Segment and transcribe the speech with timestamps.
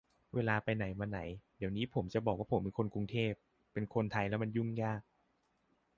[0.35, 1.19] เวลาไปไหนมาไหน
[1.57, 3.33] เดี๋ยวนี้ผมจะบอกว่าผมเป็นคนกรุงเทพ
[3.73, 5.01] เป็นคนไทยแล้วมันยุ่งยาก